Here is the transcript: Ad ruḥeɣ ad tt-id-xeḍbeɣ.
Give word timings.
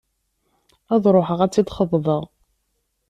Ad 0.93 1.03
ruḥeɣ 1.13 1.39
ad 1.41 1.51
tt-id-xeḍbeɣ. 1.51 2.23